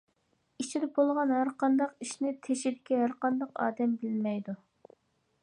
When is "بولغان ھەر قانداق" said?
0.95-1.93